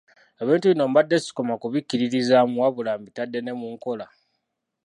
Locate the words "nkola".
3.73-4.05